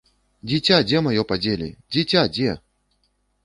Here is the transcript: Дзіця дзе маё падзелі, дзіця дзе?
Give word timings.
Дзіця 0.51 0.79
дзе 0.87 1.03
маё 1.09 1.25
падзелі, 1.33 1.69
дзіця 1.93 2.21
дзе? 2.35 2.59